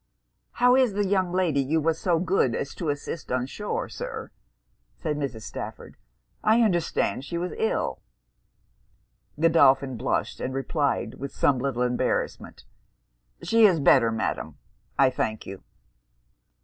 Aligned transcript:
'How 0.53 0.75
is 0.75 0.93
the 0.93 1.05
young 1.05 1.31
lady 1.31 1.59
you 1.61 1.79
was 1.79 1.99
so 1.99 2.17
good 2.17 2.55
as 2.55 2.73
to 2.73 2.89
assist 2.89 3.31
on 3.31 3.45
shore, 3.45 3.87
Sir?' 3.87 4.31
said 4.97 5.15
Mrs. 5.15 5.43
Stafford. 5.43 5.95
'I 6.43 6.63
understand 6.63 7.23
she 7.23 7.37
was 7.37 7.51
ill.' 7.55 8.01
Godolphin 9.39 9.97
blushed; 9.97 10.39
and 10.39 10.55
replied, 10.55 11.19
with 11.19 11.31
some 11.31 11.59
little 11.59 11.83
embarrassment, 11.83 12.65
'she 13.43 13.65
is 13.67 13.79
better, 13.79 14.11
Madam, 14.11 14.57
I 14.97 15.11
thank 15.11 15.45
you.' 15.45 15.61